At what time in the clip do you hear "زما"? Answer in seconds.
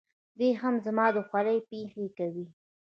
0.85-1.05